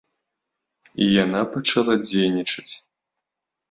І 1.05 1.11
яна 1.23 1.41
пачала 1.53 2.01
дзейнічаць. 2.09 2.69